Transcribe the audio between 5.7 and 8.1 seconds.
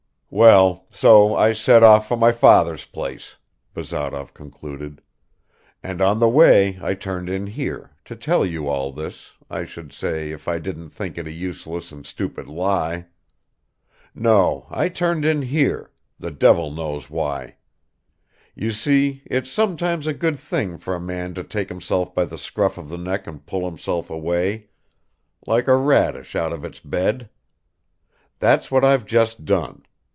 "and on the way I turned in here...